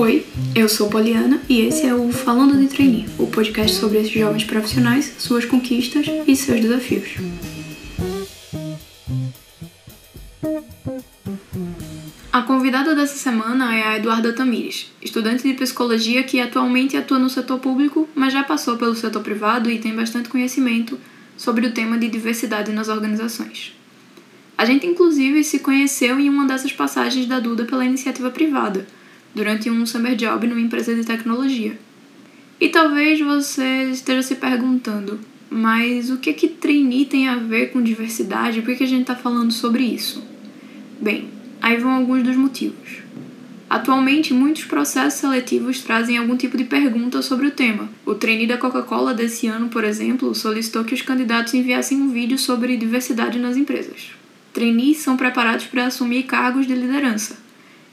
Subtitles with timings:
[0.00, 0.24] Oi,
[0.54, 4.44] eu sou Poliana e esse é o Falando de Trainee, o podcast sobre esses jovens
[4.44, 7.16] profissionais, suas conquistas e seus desafios.
[12.32, 17.28] A convidada dessa semana é a Eduarda Tamires, estudante de psicologia que atualmente atua no
[17.28, 20.98] setor público, mas já passou pelo setor privado e tem bastante conhecimento
[21.36, 23.76] sobre o tema de diversidade nas organizações.
[24.56, 28.86] A gente, inclusive, se conheceu em uma dessas passagens da Duda pela iniciativa privada,
[29.34, 31.78] durante um summer job numa empresa de tecnologia.
[32.60, 37.82] E talvez você esteja se perguntando, mas o que que trainee tem a ver com
[37.82, 38.62] diversidade?
[38.62, 40.22] Por que a gente está falando sobre isso?
[41.00, 41.28] Bem,
[41.60, 43.00] aí vão alguns dos motivos.
[43.70, 47.88] Atualmente, muitos processos seletivos trazem algum tipo de pergunta sobre o tema.
[48.04, 52.36] O trainee da Coca-Cola desse ano, por exemplo, solicitou que os candidatos enviassem um vídeo
[52.36, 54.10] sobre diversidade nas empresas.
[54.52, 57.36] Trainees são preparados para assumir cargos de liderança.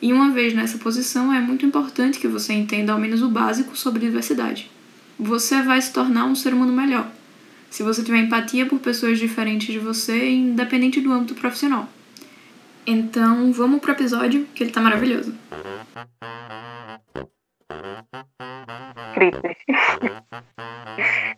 [0.01, 3.75] E uma vez nessa posição, é muito importante que você entenda ao menos o básico
[3.75, 4.69] sobre diversidade.
[5.19, 7.09] Você vai se tornar um ser humano melhor,
[7.69, 11.89] se você tiver empatia por pessoas diferentes de você, independente do âmbito profissional.
[12.85, 15.35] Então, vamos pro episódio, que ele tá maravilhoso.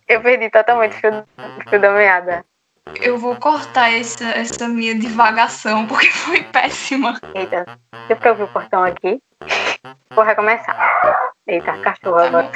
[0.08, 2.46] Eu perdi totalmente o fio da meada.
[3.02, 7.20] Eu vou cortar essa, essa minha divagação, porque foi péssima.
[7.36, 7.66] Eita,
[8.08, 9.22] deu pra ouvir o portão aqui?
[10.14, 11.32] Vou recomeçar.
[11.48, 12.52] Eita, cachorro agora.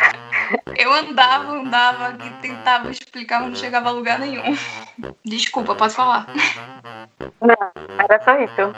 [0.78, 4.56] Eu andava, andava e tentava explicar, mas não chegava a lugar nenhum.
[5.26, 6.28] Desculpa, pode falar.
[7.42, 7.72] Não,
[8.04, 8.74] era só isso.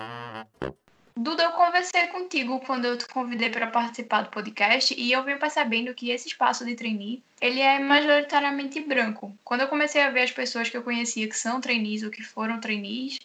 [1.17, 5.39] Duda, eu conversei contigo quando eu te convidei para participar do podcast e eu venho
[5.39, 9.33] percebendo que esse espaço de trainee, ele é majoritariamente branco.
[9.41, 12.21] Quando eu comecei a ver as pessoas que eu conhecia que são trainees ou que
[12.21, 13.17] foram trainees,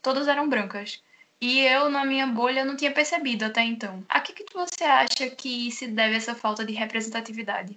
[0.00, 1.02] todas eram brancas.
[1.40, 4.04] E eu, na minha bolha, não tinha percebido até então.
[4.08, 7.76] A que, que você acha que se deve essa falta de representatividade?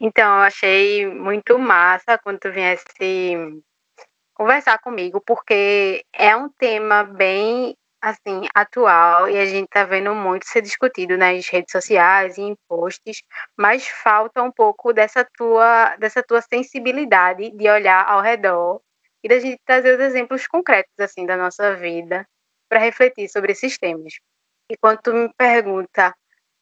[0.00, 3.62] Então, eu achei muito massa quando tu viesse
[4.34, 10.46] conversar comigo, porque é um tema bem assim, atual e a gente está vendo muito
[10.46, 13.22] ser discutido nas redes sociais e em posts,
[13.56, 18.82] mas falta um pouco dessa tua, dessa tua sensibilidade de olhar ao redor
[19.22, 22.26] e da gente trazer os exemplos concretos assim da nossa vida
[22.68, 24.12] para refletir sobre esses temas.
[24.70, 26.14] E quando tu me pergunta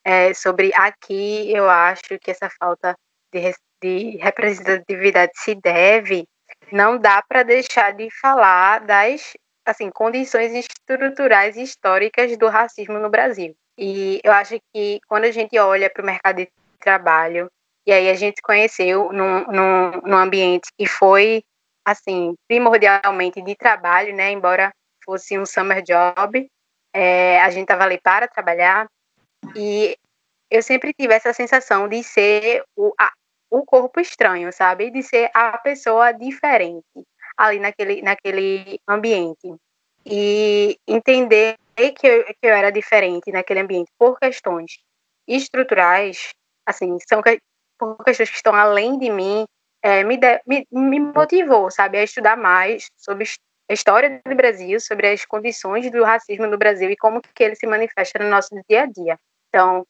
[0.04, 2.94] é, sobre aqui, eu acho que essa falta
[3.32, 3.52] de,
[3.82, 6.24] de representatividade se deve,
[6.70, 9.32] não dá para deixar de falar das
[9.64, 13.54] assim, condições estruturais e históricas do racismo no Brasil.
[13.78, 16.48] E eu acho que quando a gente olha para o mercado de
[16.80, 17.50] trabalho,
[17.86, 21.42] e aí a gente conheceu num, num, num ambiente que foi,
[21.84, 24.72] assim, primordialmente de trabalho, né, embora
[25.04, 26.46] fosse um summer job,
[26.94, 28.86] é, a gente estava ali para trabalhar,
[29.56, 29.96] e
[30.50, 33.10] eu sempre tive essa sensação de ser o, a,
[33.50, 34.90] o corpo estranho, sabe?
[34.90, 36.84] De ser a pessoa diferente
[37.36, 39.54] ali naquele, naquele ambiente.
[40.04, 44.78] E entender que eu, que eu era diferente naquele ambiente por questões
[45.26, 46.32] estruturais,
[46.66, 47.38] assim, são que,
[47.78, 49.44] por questões que estão além de mim,
[49.82, 53.24] é, me, de, me, me motivou, sabe, a estudar mais sobre
[53.68, 57.56] a história do Brasil, sobre as condições do racismo no Brasil e como que ele
[57.56, 59.18] se manifesta no nosso dia a dia.
[59.48, 59.86] Então,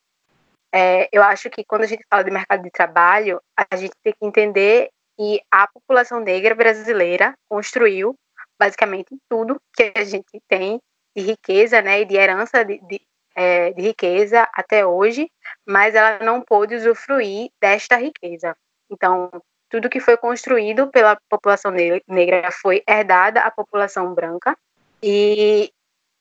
[0.72, 4.14] é, eu acho que quando a gente fala de mercado de trabalho, a gente tem
[4.18, 4.88] que entender
[5.22, 8.16] que a população negra brasileira construiu
[8.58, 10.80] basicamente tudo que a gente tem
[11.16, 13.00] de riqueza, né, e de herança de, de,
[13.36, 15.30] é, de riqueza até hoje,
[15.64, 18.56] mas ela não pôde usufruir desta riqueza.
[18.90, 19.30] Então,
[19.70, 24.56] tudo que foi construído pela população negra foi herdada à população branca
[25.00, 25.70] e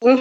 [0.04, 0.18] em,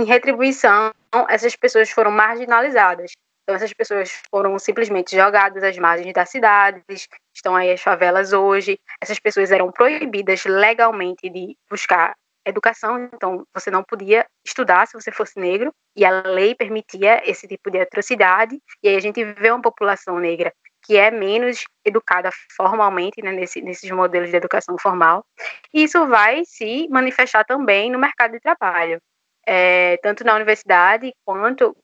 [0.00, 0.92] em retribuição
[1.28, 3.12] essas pessoas foram marginalizadas
[3.44, 8.80] então, essas pessoas foram simplesmente jogadas às margens das cidades, estão aí as favelas hoje.
[9.02, 12.14] Essas pessoas eram proibidas legalmente de buscar
[12.46, 17.46] educação, então você não podia estudar se você fosse negro, e a lei permitia esse
[17.46, 18.58] tipo de atrocidade.
[18.82, 20.52] E aí a gente vê uma população negra
[20.86, 25.24] que é menos educada formalmente, né, nesse, nesses modelos de educação formal.
[25.72, 29.00] E isso vai se manifestar também no mercado de trabalho.
[29.46, 31.76] É, tanto na universidade quanto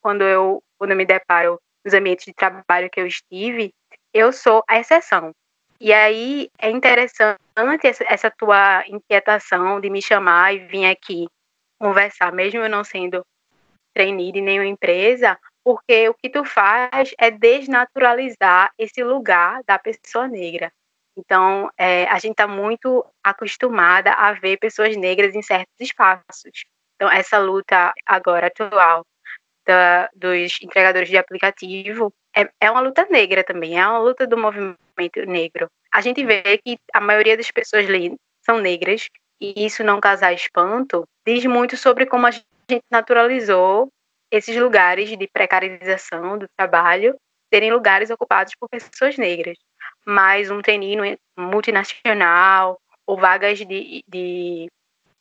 [0.00, 3.72] quando eu quando eu me deparo nos ambientes de trabalho que eu estive,
[4.12, 5.32] eu sou a exceção.
[5.80, 7.38] E aí é interessante
[8.08, 11.26] essa tua inquietação de me chamar e vir aqui
[11.78, 13.22] conversar, mesmo eu não sendo
[13.94, 20.26] trainee de nenhuma empresa, porque o que tu faz é desnaturalizar esse lugar da pessoa
[20.26, 20.70] negra.
[21.18, 26.64] Então, é, a gente está muito acostumada a ver pessoas negras em certos espaços.
[26.94, 29.02] Então, essa luta agora atual
[29.66, 34.36] da, dos entregadores de aplicativo é, é uma luta negra também, é uma luta do
[34.36, 34.78] movimento
[35.26, 35.68] negro.
[35.92, 38.14] A gente vê que a maioria das pessoas ali
[38.44, 39.08] são negras
[39.40, 43.88] e isso não causar espanto diz muito sobre como a gente naturalizou
[44.30, 47.16] esses lugares de precarização do trabalho
[47.52, 49.56] serem lugares ocupados por pessoas negras.
[50.04, 51.02] Mas um treino
[51.36, 54.66] multinacional ou vagas de, de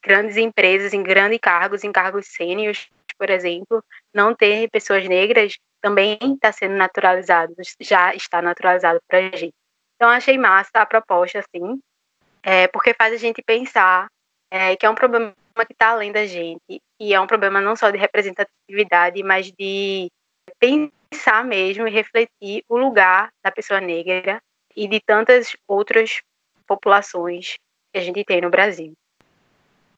[0.04, 3.84] grandes empresas em grandes cargos, em cargos sêniores, por exemplo,
[4.14, 9.54] não ter pessoas negras também está sendo naturalizado, já está naturalizado para a gente.
[9.96, 11.80] Então, achei massa a proposta, assim,
[12.44, 14.08] é, porque faz a gente pensar
[14.52, 15.34] é, que é um problema
[15.66, 20.10] que está além da gente, e é um problema não só de representatividade, mas de
[20.60, 24.42] pensar mesmo e refletir o lugar da pessoa negra
[24.76, 26.22] e de tantas outras
[26.68, 27.56] populações
[27.94, 28.94] que a gente tem no Brasil.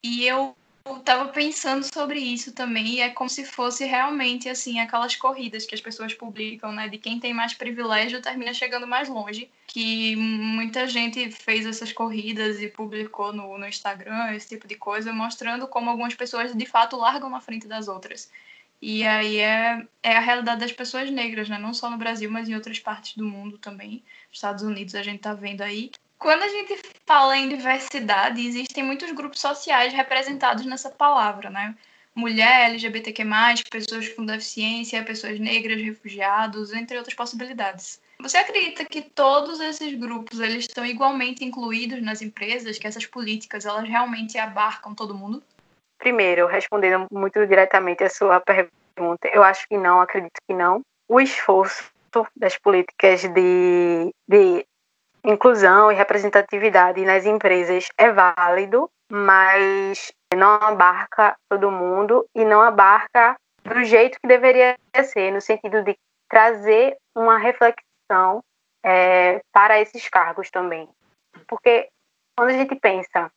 [0.04, 0.56] E eu
[0.98, 5.76] estava pensando sobre isso também, e é como se fosse realmente assim aquelas corridas que
[5.76, 10.88] as pessoas publicam, né, de quem tem mais privilégio termina chegando mais longe, que muita
[10.88, 15.90] gente fez essas corridas e publicou no, no Instagram, esse tipo de coisa, mostrando como
[15.90, 18.32] algumas pessoas de fato largam na frente das outras.
[18.82, 21.58] E aí é, é a realidade das pessoas negras, né?
[21.58, 24.04] Não só no Brasil, mas em outras partes do mundo também.
[24.32, 25.92] Estados Unidos a gente tá vendo aí.
[26.18, 31.76] Quando a gente fala em diversidade, existem muitos grupos sociais representados nessa palavra, né?
[32.16, 33.24] Mulher, LGBTQ+,
[33.70, 38.02] pessoas com deficiência, pessoas negras, refugiados, entre outras possibilidades.
[38.20, 43.68] Você acredita que todos esses grupos eles estão igualmente incluídos nas empresas, que essas políticas
[43.68, 45.44] elas realmente abarcam todo mundo?
[46.00, 50.82] Primeiro, respondendo muito diretamente a sua pergunta, eu acho que não, acredito que não.
[51.08, 51.92] O esforço
[52.36, 54.66] das políticas de, de
[55.28, 63.36] inclusão e representatividade nas empresas é válido, mas não abarca todo mundo e não abarca
[63.64, 65.98] do jeito que deveria ser, no sentido de
[66.30, 68.42] trazer uma reflexão
[68.84, 70.88] é, para esses cargos também.
[71.48, 71.90] Porque
[72.38, 73.30] quando a gente pensa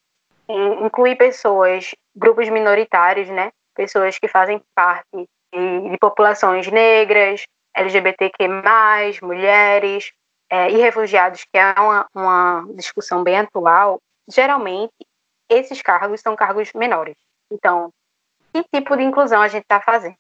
[0.49, 7.43] em incluir pessoas, grupos minoritários, né, pessoas que fazem parte de, de populações negras,
[7.75, 8.49] LGBTQ+,
[9.23, 10.13] mulheres,
[10.51, 14.93] é, e refugiados, que é uma, uma discussão bem atual, geralmente
[15.49, 17.17] esses cargos são cargos menores.
[17.53, 17.91] Então,
[18.53, 20.17] que tipo de inclusão a gente está fazendo?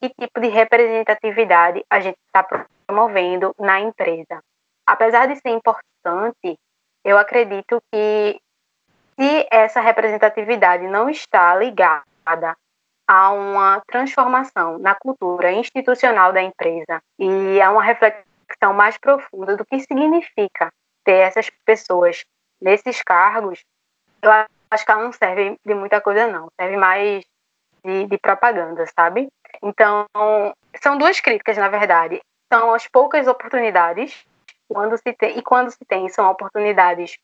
[0.00, 2.46] Que tipo de representatividade a gente está
[2.86, 4.40] promovendo na empresa?
[4.86, 6.58] Apesar de ser importante,
[7.04, 8.40] eu acredito que
[9.18, 12.56] se essa representatividade não está ligada
[13.06, 18.31] a uma transformação na cultura institucional da empresa e a uma reflexão
[18.62, 20.72] reflexão mais profunda do que significa
[21.04, 22.24] ter essas pessoas
[22.60, 23.60] nesses cargos,
[24.22, 24.30] eu
[24.70, 26.48] acho que ela não serve de muita coisa, não.
[26.60, 27.24] Serve mais
[27.84, 29.28] de, de propaganda, sabe?
[29.62, 30.06] Então,
[30.80, 32.20] são duas críticas, na verdade.
[32.52, 34.24] São as poucas oportunidades
[34.68, 37.18] quando se tem, e quando se tem, são oportunidades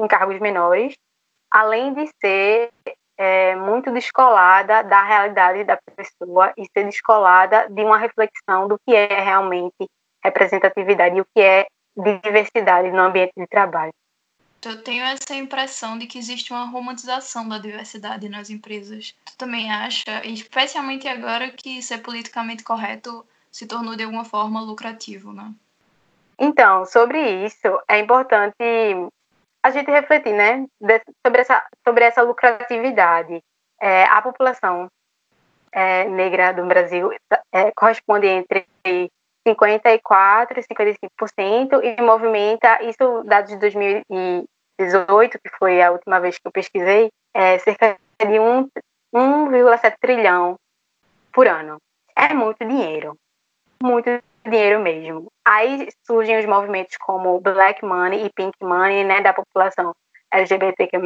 [0.00, 0.94] em cargos menores,
[1.50, 2.70] além de ser
[3.18, 8.94] é, muito descolada da realidade da pessoa e ser descolada de uma reflexão do que
[8.94, 9.86] é realmente
[10.24, 13.92] representatividade e o que é diversidade no ambiente de trabalho.
[14.62, 19.14] Eu tenho essa impressão de que existe uma romantização da diversidade nas empresas.
[19.24, 25.32] Tu também acha, especialmente agora que ser politicamente correto se tornou de alguma forma lucrativo,
[25.32, 25.52] né?
[26.38, 28.54] Então, sobre isso, é importante
[29.62, 30.66] a gente refletir, né,
[31.26, 33.42] sobre essa, sobre essa lucratividade.
[33.80, 34.90] É, a população
[35.72, 37.10] é, negra do Brasil
[37.52, 38.66] é, corresponde entre
[39.46, 40.00] 54%,
[40.72, 47.10] 55% e movimenta, isso dados de 2018, que foi a última vez que eu pesquisei,
[47.34, 48.38] é cerca de
[49.14, 50.56] 1,7 trilhão
[51.32, 51.78] por ano.
[52.16, 53.16] É muito dinheiro,
[53.82, 54.10] muito
[54.44, 55.28] dinheiro mesmo.
[55.44, 59.94] Aí surgem os movimentos como Black Money e Pink Money, né, da população
[60.32, 60.98] LGBTQ+,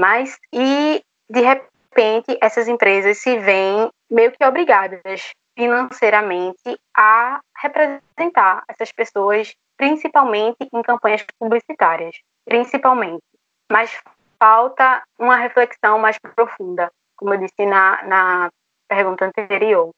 [0.53, 9.55] e de repente essas empresas se veem meio que obrigadas financeiramente a representar essas pessoas,
[9.77, 13.23] principalmente em campanhas publicitárias, principalmente.
[13.71, 13.97] Mas
[14.39, 18.51] falta uma reflexão mais profunda, como eu disse na, na
[18.89, 19.91] pergunta anterior,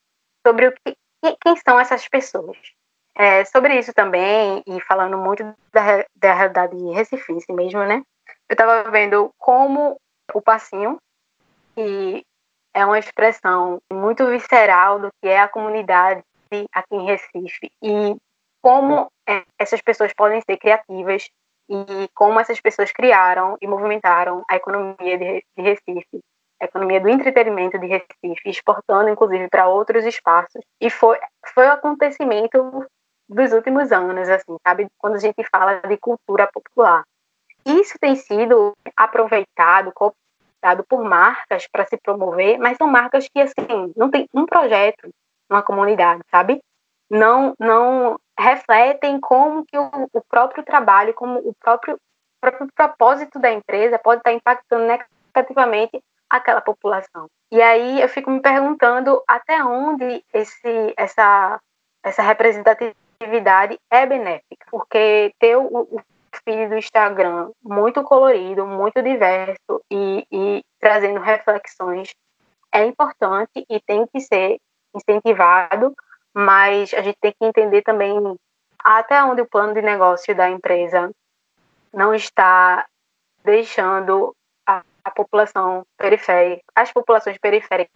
[0.47, 0.97] sobre o que,
[1.43, 2.57] quem são essas pessoas.
[3.19, 8.03] É, sobre isso também, e falando muito da, da realidade recifense mesmo, né?
[8.49, 9.99] Eu estava vendo como
[10.35, 10.99] o passinho,
[11.75, 12.23] que
[12.77, 16.23] é uma expressão muito visceral do que é a comunidade
[16.73, 18.15] aqui em Recife e
[18.63, 21.27] como é, essas pessoas podem ser criativas
[21.71, 26.21] e como essas pessoas criaram e movimentaram a economia de, Recife
[26.61, 30.63] economia do entretenimento de Recife, exportando inclusive para outros espaços.
[30.81, 31.19] E foi
[31.55, 32.87] foi um acontecimento
[33.29, 34.87] dos últimos anos, assim, sabe?
[34.99, 37.03] Quando a gente fala de cultura popular.
[37.65, 39.93] Isso tem sido aproveitado,
[40.67, 45.09] cooptado por marcas para se promover, mas são marcas que, assim, não tem um projeto
[45.49, 46.61] numa comunidade, sabe?
[47.09, 51.97] Não, não refletem como que o, o próprio trabalho, como o próprio,
[52.41, 57.29] próprio propósito da empresa pode estar impactando negativamente aquela população.
[57.53, 61.61] E aí eu fico me perguntando até onde esse, essa,
[62.03, 66.01] essa representatividade é benéfica, porque ter o, o
[66.47, 72.15] feed do Instagram muito colorido, muito diverso e, e trazendo reflexões
[72.73, 74.59] é importante e tem que ser
[74.95, 75.95] incentivado,
[76.33, 78.15] mas a gente tem que entender também
[78.79, 81.11] até onde o plano de negócio da empresa
[81.93, 82.87] não está
[83.43, 84.35] deixando
[84.67, 87.91] a, a população periférica, as populações periféricas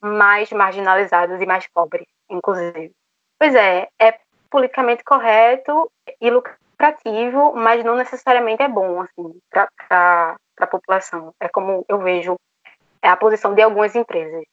[0.00, 2.92] mais marginalizadas e mais pobres, inclusive.
[3.38, 4.18] Pois é, é
[4.50, 6.69] politicamente correto e lucrativo,
[7.54, 9.38] mas não necessariamente é bom assim
[9.88, 11.34] para a população.
[11.40, 12.36] É como eu vejo
[13.02, 14.44] é a posição de algumas empresas.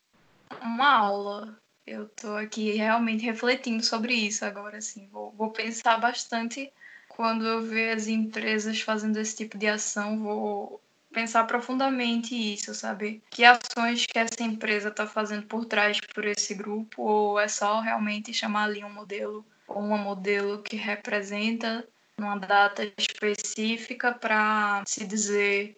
[0.61, 1.57] Uma aula.
[1.85, 5.07] Eu tô aqui realmente refletindo sobre isso agora, assim.
[5.09, 6.71] Vou, vou pensar bastante
[7.07, 10.81] quando eu ver as empresas fazendo esse tipo de ação, vou
[11.11, 13.23] pensar profundamente isso, sabe?
[13.31, 17.79] Que ações que essa empresa está fazendo por trás por esse grupo, ou é só
[17.79, 25.05] realmente chamar ali um modelo ou uma modelo que representa uma data específica para se
[25.05, 25.77] dizer,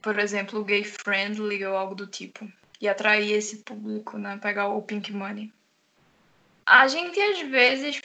[0.00, 4.38] por exemplo, gay friendly ou algo do tipo e atrair esse público, né?
[4.40, 5.52] Pegar o pink money.
[6.64, 8.00] A gente às vezes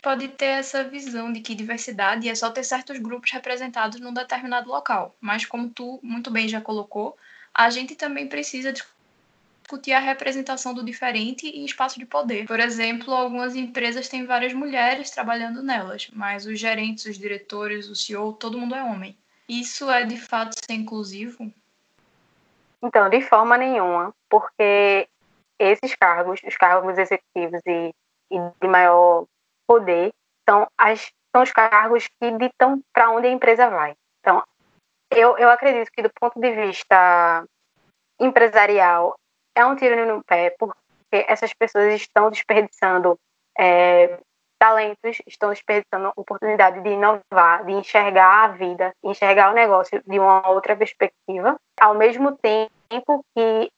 [0.00, 4.68] pode ter essa visão de que diversidade é só ter certos grupos representados num determinado
[4.68, 7.16] local, mas como tu muito bem já colocou,
[7.54, 8.72] a gente também precisa
[9.62, 12.46] discutir a representação do diferente em espaço de poder.
[12.46, 17.94] Por exemplo, algumas empresas têm várias mulheres trabalhando nelas, mas os gerentes, os diretores, o
[17.94, 19.16] CEO, todo mundo é homem.
[19.48, 21.52] Isso é de fato ser inclusivo?
[22.82, 25.08] Então, de forma nenhuma, porque
[25.58, 27.94] esses cargos, os cargos executivos e,
[28.30, 29.24] e de maior
[29.66, 30.12] poder,
[30.48, 33.94] são, as, são os cargos que ditam para onde a empresa vai.
[34.20, 34.42] Então,
[35.10, 37.44] eu, eu acredito que do ponto de vista
[38.18, 39.14] empresarial
[39.54, 40.76] é um tiro no pé, porque
[41.28, 43.18] essas pessoas estão desperdiçando
[43.58, 44.18] é,
[44.58, 50.48] talentos, estão desperdiçando oportunidade de inovar, de enxergar a vida, enxergar o negócio de uma
[50.48, 53.70] outra perspectiva, ao mesmo tempo que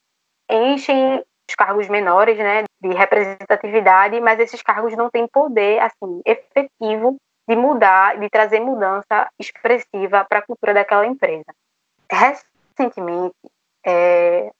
[0.49, 7.17] enchem os cargos menores, né, de representatividade, mas esses cargos não têm poder assim efetivo
[7.47, 11.45] de mudar, de trazer mudança expressiva para a cultura daquela empresa.
[12.11, 13.35] Recentemente,
[13.85, 14.51] é,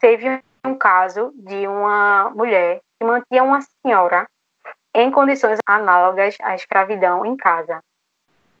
[0.00, 4.26] teve um caso de uma mulher que mantinha uma senhora
[4.94, 7.80] em condições análogas à escravidão em casa.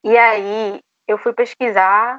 [0.04, 2.18] E aí eu fui pesquisar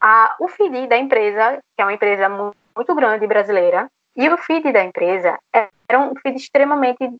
[0.00, 4.72] a, o feed da empresa, que é uma empresa muito grande brasileira, e o feed
[4.72, 7.10] da empresa era um feed extremamente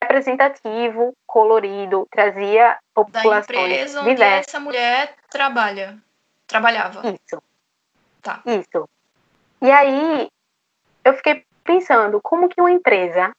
[0.00, 4.48] representativo, colorido, trazia populações da empresa onde diversas.
[4.48, 5.98] essa mulher trabalha,
[6.46, 7.02] trabalhava.
[7.08, 7.42] Isso.
[8.20, 8.42] Tá.
[8.44, 8.88] Isso.
[9.62, 10.26] E aí
[11.04, 13.30] eu fiquei pensando como que uma empresa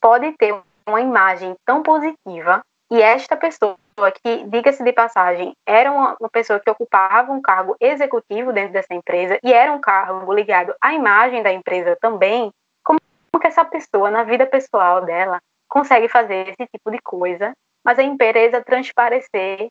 [0.00, 0.54] pode ter
[0.86, 3.76] uma imagem tão positiva e esta pessoa
[4.22, 8.94] que, diga-se de passagem, era uma, uma, pessoa que ocupava um cargo executivo dentro dessa
[8.94, 12.52] empresa e era um cargo ligado à imagem da empresa também,
[12.84, 13.00] como
[13.40, 17.52] que essa pessoa, na vida pessoal dela, consegue fazer esse tipo de coisa,
[17.84, 19.66] mas a empresa transparecer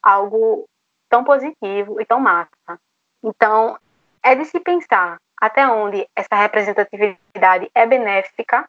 [0.00, 0.64] algo
[1.08, 2.78] tão positivo e tão massa.
[3.24, 3.76] Então,
[4.24, 8.68] é de se pensar até onde essa representatividade é benéfica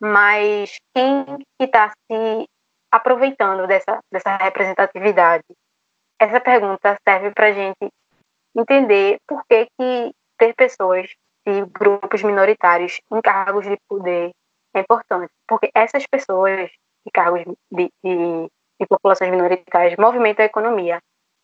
[0.00, 2.48] mas quem está se
[2.90, 5.44] aproveitando dessa, dessa representatividade?
[6.18, 7.92] Essa pergunta serve para a gente
[8.56, 11.10] entender por que, que ter pessoas
[11.46, 14.30] de grupos minoritários em cargos de poder
[14.74, 15.30] é importante.
[15.46, 16.70] Porque essas pessoas
[17.04, 18.48] de cargos de, de,
[18.80, 20.98] de populações minoritárias movimentam a economia,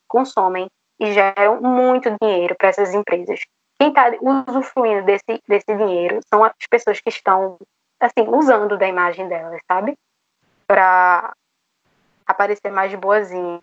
[0.08, 0.66] consomem
[0.98, 3.40] e geram muito dinheiro para essas empresas.
[3.78, 7.58] Quem está usufruindo desse, desse dinheiro são as pessoas que estão
[8.00, 9.96] assim, usando da imagem delas, sabe?
[10.66, 11.34] Para
[12.26, 13.60] aparecer mais boazinha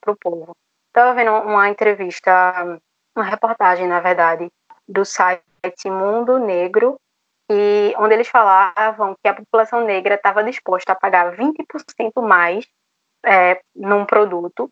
[0.00, 0.56] pro povo.
[0.92, 2.80] Tava vendo uma entrevista,
[3.16, 4.48] uma reportagem, na verdade,
[4.88, 5.42] do site
[5.86, 6.96] Mundo Negro,
[7.50, 12.66] e onde eles falavam que a população negra estava disposta a pagar 20% mais
[13.24, 14.70] é, num produto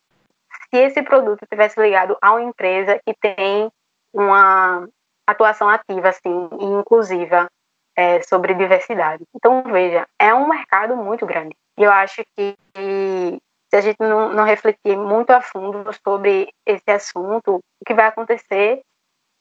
[0.73, 3.71] se esse produto tivesse ligado a uma empresa que tem
[4.13, 4.89] uma
[5.27, 7.49] atuação ativa, assim, e inclusiva
[7.97, 9.25] é, sobre diversidade.
[9.35, 11.55] Então, veja, é um mercado muito grande.
[11.79, 16.91] E eu acho que se a gente não, não refletir muito a fundo sobre esse
[16.91, 18.81] assunto, o que vai acontecer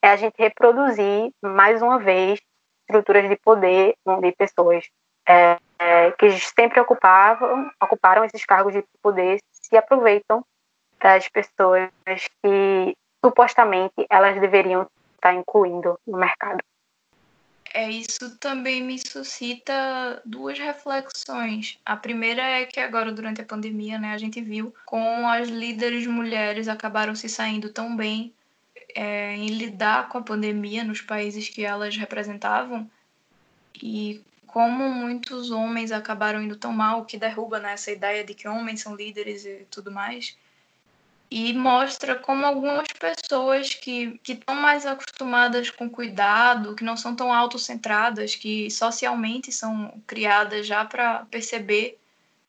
[0.03, 2.39] é a gente reproduzir, mais uma vez,
[2.89, 4.85] estruturas de poder onde pessoas
[5.27, 10.43] é, é, que sempre ocupavam, ocuparam esses cargos de poder se aproveitam
[11.01, 11.89] das pessoas
[12.41, 16.59] que supostamente elas deveriam estar incluindo no mercado.
[17.73, 21.79] É, isso também me suscita duas reflexões.
[21.85, 26.05] A primeira é que agora, durante a pandemia, né, a gente viu como as líderes
[26.05, 28.33] mulheres acabaram se saindo tão bem
[28.93, 32.89] é, em lidar com a pandemia nos países que elas representavam
[33.81, 38.49] e como muitos homens acabaram indo tão mal, que derruba né, essa ideia de que
[38.49, 40.37] homens são líderes e tudo mais
[41.31, 47.33] e mostra como algumas pessoas que estão mais acostumadas com cuidado, que não são tão
[47.33, 51.97] autocentradas, que socialmente são criadas já para perceber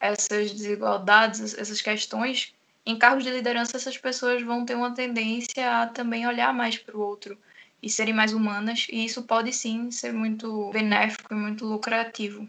[0.01, 2.53] essas desigualdades, essas questões,
[2.85, 6.97] em cargos de liderança essas pessoas vão ter uma tendência a também olhar mais para
[6.97, 7.39] o outro
[7.81, 12.49] e serem mais humanas, e isso pode sim ser muito benéfico e muito lucrativo.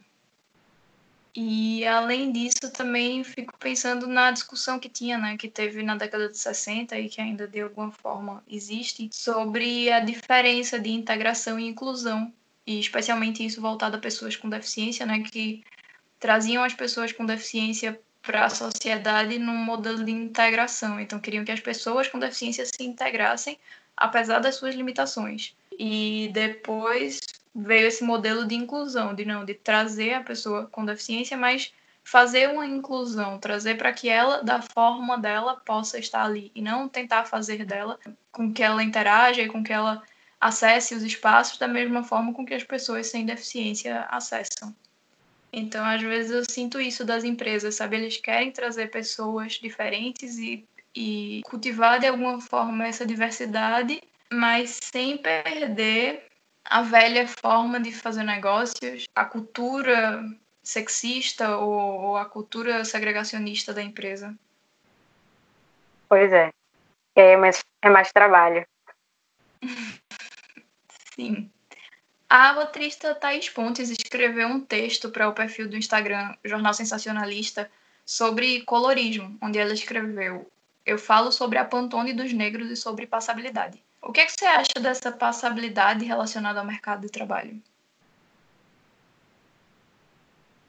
[1.35, 6.29] E além disso, também fico pensando na discussão que tinha, né, que teve na década
[6.29, 11.67] de 60 e que ainda de alguma forma existe, sobre a diferença de integração e
[11.67, 12.31] inclusão,
[12.67, 15.63] e especialmente isso voltado a pessoas com deficiência, né, que
[16.19, 20.99] traziam as pessoas com deficiência para a sociedade num modelo de integração.
[20.99, 23.57] Então, queriam que as pessoas com deficiência se integrassem,
[23.97, 25.53] apesar das suas limitações.
[25.77, 27.19] E depois
[27.55, 32.49] veio esse modelo de inclusão, de não, de trazer a pessoa com deficiência, mas fazer
[32.49, 37.25] uma inclusão, trazer para que ela, da forma dela, possa estar ali e não tentar
[37.25, 37.99] fazer dela
[38.31, 40.01] com que ela interaja e com que ela
[40.39, 44.75] acesse os espaços da mesma forma com que as pessoas sem deficiência acessam.
[45.51, 47.95] Então, às vezes eu sinto isso das empresas, sabe?
[47.95, 50.65] Eles querem trazer pessoas diferentes e,
[50.95, 56.32] e cultivar de alguma forma essa diversidade, mas sem perder
[56.65, 60.23] a velha forma de fazer negócios, a cultura
[60.61, 64.33] sexista ou, ou a cultura segregacionista da empresa.
[66.07, 66.51] Pois é.
[67.15, 68.65] É mais, é mais trabalho.
[71.15, 71.51] Sim.
[72.29, 77.69] A roteirista Thais Pontes escreveu um texto para o perfil do Instagram Jornal Sensacionalista
[78.03, 80.51] sobre colorismo, onde ela escreveu:
[80.83, 83.83] Eu falo sobre a Pantone dos negros e sobre passabilidade.
[84.03, 87.61] O que, é que você acha dessa passabilidade relacionada ao mercado de trabalho?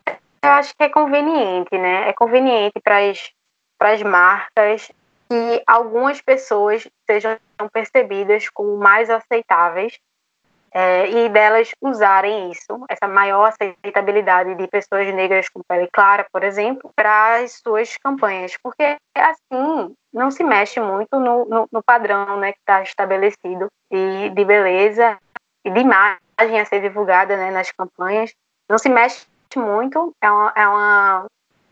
[0.07, 2.09] Eu acho que é conveniente, né?
[2.09, 4.88] É conveniente para as marcas
[5.29, 7.37] que algumas pessoas sejam
[7.73, 9.99] percebidas como mais aceitáveis
[10.75, 16.43] é, e delas usarem isso, essa maior aceitabilidade de pessoas negras com pele clara, por
[16.43, 22.37] exemplo, para as suas campanhas, porque assim não se mexe muito no, no, no padrão
[22.39, 25.17] né, que está estabelecido e de beleza
[25.65, 28.35] e de imagem a ser divulgada né, nas campanhas,
[28.69, 31.27] não se mexe muito, é uma, é uma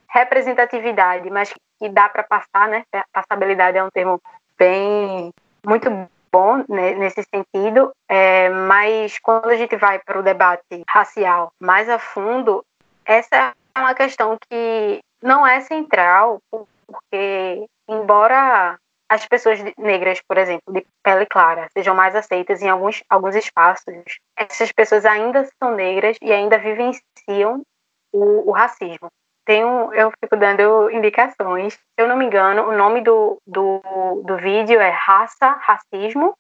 [0.08, 2.84] representatividade, mas que dá para passar, né?
[3.12, 4.20] Passabilidade é um termo
[4.56, 5.32] bem
[5.66, 5.90] muito
[6.32, 11.88] bom né, nesse sentido, é, mas quando a gente vai para o debate racial mais
[11.88, 12.64] a fundo,
[13.04, 20.72] essa é uma questão que não é central, porque embora as pessoas negras, por exemplo,
[20.72, 23.94] de pele clara, sejam mais aceitas em alguns, alguns espaços,
[24.34, 27.62] essas pessoas ainda são negras e ainda vivenciam
[28.10, 29.10] o, o racismo.
[29.44, 31.74] Tenho, eu fico dando indicações.
[31.74, 33.80] Se eu não me engano, o nome do, do,
[34.24, 36.34] do vídeo é Raça, Racismo.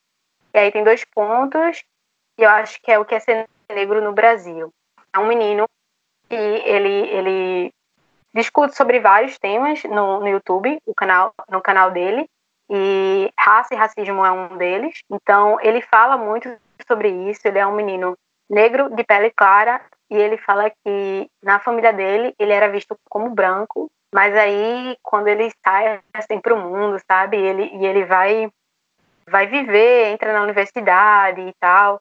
[0.54, 1.82] E aí tem dois pontos.
[2.38, 4.70] E eu acho que é o que é ser negro no Brasil.
[5.12, 5.64] É um menino
[6.28, 7.72] que ele, ele
[8.34, 12.26] discute sobre vários temas no, no YouTube, o canal, no canal dele.
[12.70, 15.02] E raça e racismo é um deles.
[15.10, 16.48] Então, ele fala muito
[16.86, 17.40] sobre isso.
[17.46, 18.16] Ele é um menino
[18.48, 19.80] negro, de pele clara,
[20.12, 25.28] e ele fala que na família dele ele era visto como branco, mas aí quando
[25.28, 28.52] ele sai assim para o mundo, sabe, ele e ele vai
[29.26, 31.98] vai viver, entra na universidade e tal,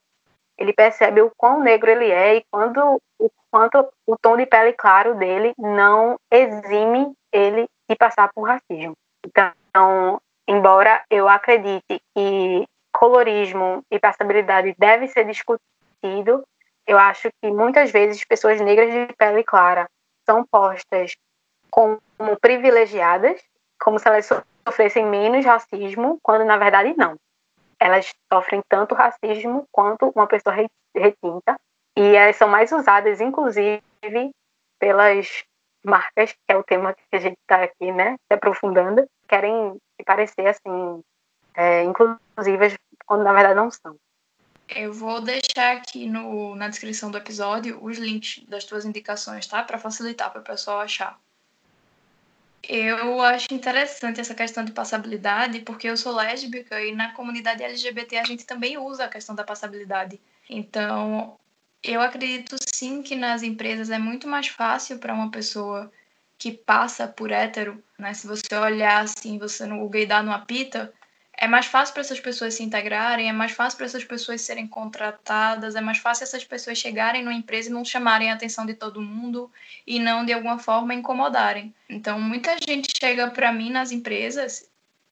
[0.57, 4.73] ele percebe o quão negro ele é e quando o quanto o tom de pele
[4.73, 8.93] claro dele não exime ele de passar por racismo.
[9.25, 16.43] Então, embora eu acredite que colorismo e passabilidade deve ser discutido,
[16.91, 19.89] eu acho que muitas vezes pessoas negras de pele clara
[20.25, 21.15] são postas
[21.69, 22.01] como
[22.41, 23.41] privilegiadas,
[23.79, 24.27] como se elas
[24.67, 27.15] sofressem menos racismo, quando na verdade não.
[27.79, 30.53] elas sofrem tanto racismo quanto uma pessoa
[30.93, 31.57] retinta.
[31.95, 33.81] E elas são mais usadas, inclusive,
[34.77, 35.43] pelas
[35.83, 40.45] marcas, que é o tema que a gente está aqui, né, se aprofundando, querem parecer,
[40.47, 41.01] assim,
[41.55, 42.75] é, inclusivas,
[43.05, 43.95] quando na verdade não são.
[44.73, 49.61] Eu vou deixar aqui no, na descrição do episódio os links das tuas indicações, tá?
[49.63, 51.19] Para facilitar para o pessoal achar.
[52.63, 58.17] Eu acho interessante essa questão de passabilidade, porque eu sou lésbica e na comunidade LGBT
[58.17, 60.21] a gente também usa a questão da passabilidade.
[60.49, 61.37] Então,
[61.83, 65.91] eu acredito sim que nas empresas é muito mais fácil para uma pessoa
[66.37, 68.13] que passa por hétero, né?
[68.13, 70.93] Se você olhar assim, você no gaydar não apita,
[71.41, 74.67] é mais fácil para essas pessoas se integrarem, é mais fácil para essas pessoas serem
[74.67, 78.75] contratadas, é mais fácil essas pessoas chegarem numa empresa e não chamarem a atenção de
[78.75, 79.51] todo mundo
[79.85, 81.73] e não de alguma forma incomodarem.
[81.89, 84.69] Então, muita gente chega para mim nas empresas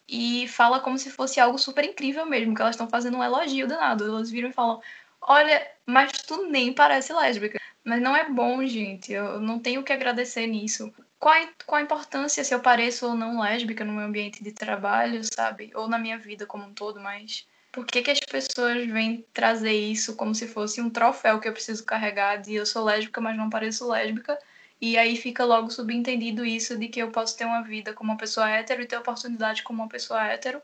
[0.08, 3.68] e fala como se fosse algo super incrível mesmo, que elas estão fazendo um elogio
[3.68, 4.06] danado.
[4.06, 4.80] Elas viram e falam:
[5.20, 7.60] Olha, mas tu nem parece lésbica.
[7.84, 9.12] Mas não é bom, gente.
[9.12, 13.16] Eu não tenho o que agradecer nisso qual qual a importância se eu pareço ou
[13.16, 15.72] não lésbica no meu ambiente de trabalho, sabe?
[15.76, 19.74] Ou na minha vida como um todo, mas por que, que as pessoas vêm trazer
[19.74, 23.38] isso como se fosse um troféu que eu preciso carregar de eu sou lésbica, mas
[23.38, 24.40] não pareço lésbica?
[24.82, 28.18] E aí fica logo subentendido isso de que eu posso ter uma vida como uma
[28.18, 30.62] pessoa hétero e ter oportunidade como uma pessoa hétero,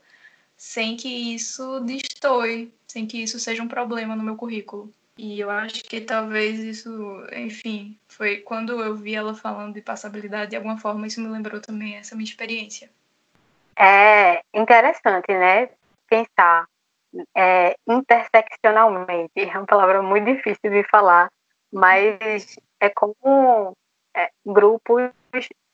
[0.56, 4.92] sem que isso destoie, sem que isso seja um problema no meu currículo.
[5.18, 10.50] E eu acho que talvez isso, enfim, foi quando eu vi ela falando de passabilidade,
[10.50, 12.90] de alguma forma isso me lembrou também essa minha experiência.
[13.78, 15.70] É interessante, né?
[16.08, 16.66] Pensar
[17.34, 19.32] é, interseccionalmente.
[19.36, 21.30] É uma palavra muito difícil de falar,
[21.72, 23.74] mas é como
[24.14, 25.10] é, grupos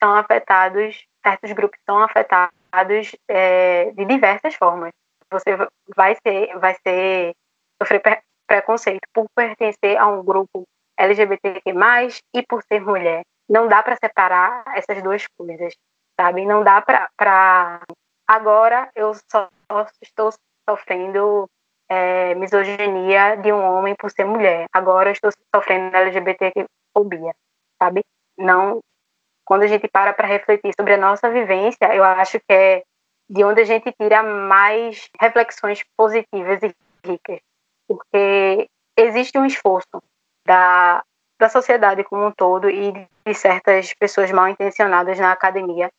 [0.01, 4.91] são afetados, certos grupos são afetados é, de diversas formas.
[5.31, 5.51] Você
[5.95, 7.33] vai ser, vai ser
[7.81, 8.01] sofrer
[8.47, 10.63] preconceito por pertencer a um grupo
[10.97, 11.73] LGBTQ+,
[12.33, 13.23] e por ser mulher.
[13.49, 15.73] Não dá para separar essas duas coisas,
[16.19, 16.45] sabe?
[16.45, 17.81] Não dá para...
[18.27, 19.49] Agora eu só
[20.01, 20.31] estou
[20.67, 21.49] sofrendo
[21.89, 24.65] é, misoginia de um homem por ser mulher.
[24.71, 27.33] Agora eu estou sofrendo LGBTfobia,
[27.81, 28.03] sabe?
[28.37, 28.79] Não...
[29.45, 32.83] Quando a gente para para refletir sobre a nossa vivência, eu acho que é
[33.29, 36.73] de onde a gente tira mais reflexões positivas e
[37.05, 37.41] ricas
[37.93, 40.01] porque existe um esforço
[40.45, 41.03] da,
[41.39, 45.89] da sociedade como um todo e de certas pessoas mal intencionadas na academia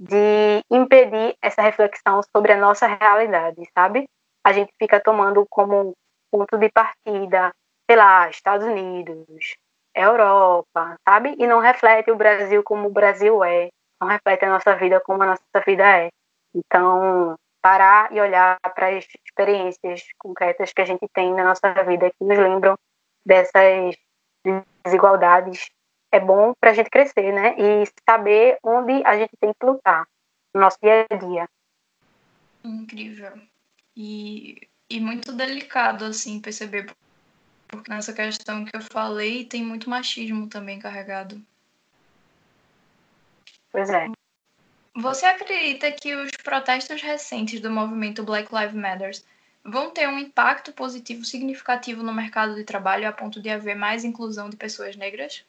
[0.00, 4.08] de impedir essa reflexão sobre a nossa realidade, sabe?
[4.44, 5.92] A gente fica tomando como
[6.30, 7.52] ponto de partida,
[7.88, 9.54] sei lá, Estados Unidos,
[9.94, 11.36] Europa, sabe?
[11.38, 13.68] E não reflete o Brasil como o Brasil é,
[14.00, 16.08] não reflete a nossa vida como a nossa vida é.
[16.54, 22.10] Então, parar e olhar para as experiências concretas que a gente tem na nossa vida
[22.10, 22.78] que nos lembram
[23.24, 23.96] dessas
[24.84, 25.70] desigualdades
[26.12, 27.56] é bom para a gente crescer, né?
[27.58, 30.06] E saber onde a gente tem que lutar
[30.52, 31.48] no nosso dia a dia.
[32.62, 33.32] Incrível.
[33.96, 36.94] E, e muito delicado, assim, perceber.
[37.66, 41.40] Porque nessa questão que eu falei, tem muito machismo também carregado.
[43.72, 44.06] Pois é.
[44.96, 49.10] Você acredita que os protestos recentes do movimento Black Lives Matter
[49.64, 54.04] vão ter um impacto positivo significativo no mercado de trabalho a ponto de haver mais
[54.04, 55.44] inclusão de pessoas negras?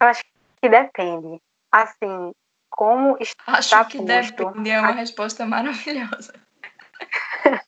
[0.00, 0.24] Eu acho
[0.60, 1.40] que depende.
[1.70, 2.32] Assim,
[2.70, 4.36] como está Acho que posto...
[4.36, 6.32] depende, é uma resposta maravilhosa.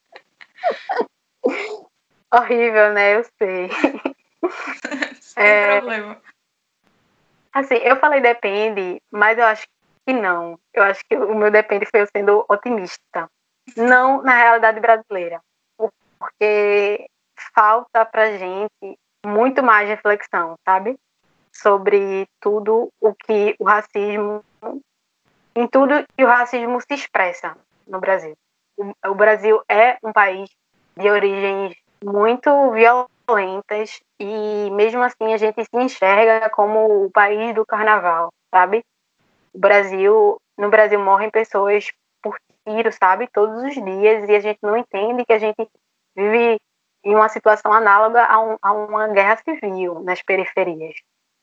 [2.33, 3.16] Horrível, né?
[3.16, 3.68] Eu sei.
[5.20, 5.79] Sem é...
[5.79, 6.22] problema.
[7.53, 9.66] Assim, eu falei depende, mas eu acho
[10.07, 10.59] que não.
[10.73, 13.29] Eu acho que o meu depende foi eu sendo otimista.
[13.77, 15.40] Não na realidade brasileira.
[16.19, 17.07] Porque
[17.55, 20.97] falta pra gente muito mais reflexão, sabe?
[21.53, 24.45] Sobre tudo o que o racismo.
[25.57, 28.35] Em tudo que o racismo se expressa no Brasil.
[29.07, 30.51] O Brasil é um país
[30.97, 37.64] de origens muito violentas e mesmo assim a gente se enxerga como o país do
[37.64, 38.85] carnaval, sabe?
[39.55, 41.90] O Brasil, no Brasil morrem pessoas
[42.21, 42.37] por
[42.67, 43.29] tiro, sabe?
[43.33, 45.69] Todos os dias e a gente não entende que a gente
[46.17, 46.59] vive
[47.05, 50.95] em uma situação análoga a, um, a uma guerra civil nas periferias.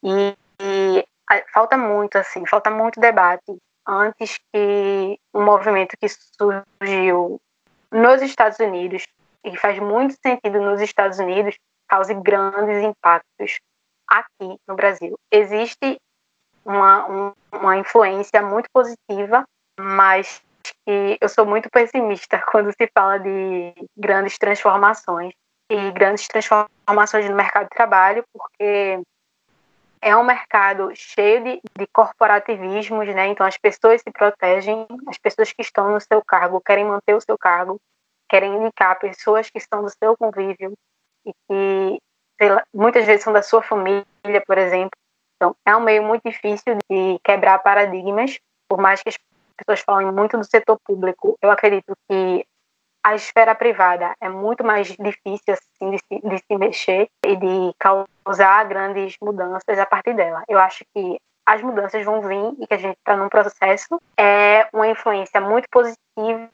[0.04, 1.06] E, e
[1.54, 7.40] falta muito, assim, falta muito debate antes que um movimento que surgiu
[7.92, 9.06] nos Estados Unidos
[9.44, 11.58] e faz muito sentido nos Estados Unidos
[11.90, 13.60] cause grandes impactos
[14.08, 15.18] aqui no Brasil.
[15.32, 16.00] Existe
[16.66, 19.46] uma, um, uma influência muito positiva,
[19.80, 20.42] mas
[20.86, 25.34] que eu sou muito pessimista quando se fala de grandes transformações
[25.70, 29.02] e grandes transformações no mercado de trabalho, porque
[30.02, 33.28] é um mercado cheio de, de corporativismos, né?
[33.28, 37.22] Então as pessoas se protegem, as pessoas que estão no seu cargo querem manter o
[37.22, 37.80] seu cargo,
[38.28, 40.74] querem indicar pessoas que estão do seu convívio
[41.26, 42.00] e que
[42.50, 44.06] lá, muitas vezes são da sua família,
[44.46, 45.01] por exemplo.
[45.42, 49.18] Então é um meio muito difícil de quebrar paradigmas, por mais que as
[49.58, 51.36] pessoas falem muito do setor público.
[51.42, 52.46] Eu acredito que
[53.04, 57.76] a esfera privada é muito mais difícil assim, de, se, de se mexer e de
[57.80, 60.44] causar grandes mudanças a partir dela.
[60.48, 64.00] Eu acho que as mudanças vão vir e que a gente está num processo.
[64.16, 66.52] É uma influência muito positiva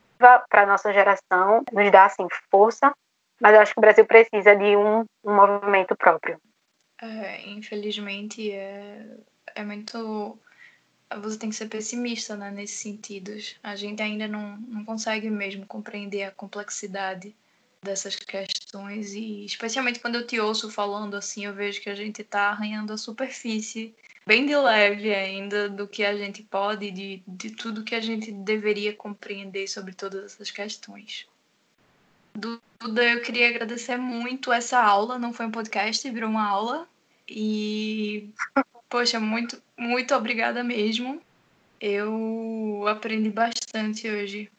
[0.50, 2.94] para a nossa geração, nos dá assim, força,
[3.42, 6.40] mas eu acho que o Brasil precisa de um, um movimento próprio.
[7.02, 9.18] É, infelizmente, é,
[9.56, 10.40] é muito
[11.22, 13.56] você tem que ser pessimista né, nesses sentidos.
[13.64, 17.34] A gente ainda não, não consegue mesmo compreender a complexidade
[17.82, 22.22] dessas questões e especialmente quando eu te ouço falando assim, eu vejo que a gente
[22.22, 27.52] está arranhando a superfície bem de leve ainda do que a gente pode, de, de
[27.52, 31.26] tudo que a gente deveria compreender sobre todas essas questões.
[32.38, 36.88] Duda, eu queria agradecer muito essa aula, não foi um podcast, virou uma aula.
[37.28, 38.32] E
[38.90, 41.22] Poxa, muito, muito obrigada mesmo.
[41.80, 44.50] Eu aprendi bastante hoje.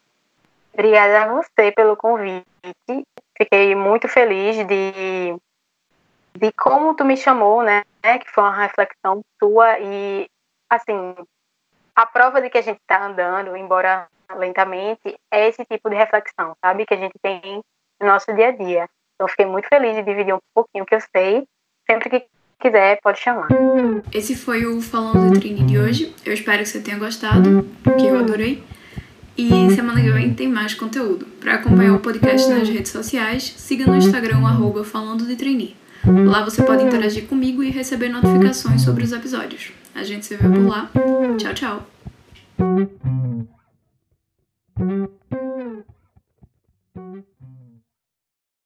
[0.72, 2.44] Obrigada a você pelo convite.
[3.36, 5.34] Fiquei muito feliz de,
[6.36, 7.82] de como tu me chamou, né?
[8.02, 10.28] Que foi uma reflexão tua e,
[10.68, 11.14] assim,
[11.98, 14.06] a prova de que a gente está andando, embora
[14.36, 16.86] lentamente, é esse tipo de reflexão, sabe?
[16.86, 17.60] Que a gente tem
[18.00, 18.88] no nosso dia a dia.
[19.16, 21.42] Então, fiquei muito feliz de dividir um pouquinho que eu sei.
[21.90, 22.24] Sempre que
[22.60, 23.48] quiser, pode chamar.
[24.14, 26.14] Esse foi o Falando de Trini de hoje.
[26.24, 28.62] Eu espero que você tenha gostado, porque eu adorei.
[29.36, 31.26] E semana que vem tem mais conteúdo.
[31.40, 35.76] Para acompanhar o podcast nas redes sociais, siga no Instagram arroba Falando de.
[36.04, 39.72] Lá você pode interagir comigo e receber notificações sobre os episódios.
[39.94, 40.90] A gente se vê por lá.
[41.38, 41.86] Tchau, tchau.